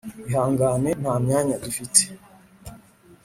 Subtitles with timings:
[0.27, 2.01] ihangane, nta myanya dufite.